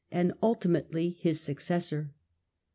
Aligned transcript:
and 0.11 0.33
ultimately 0.41 1.11
his 1.19 1.39
successor. 1.39 2.09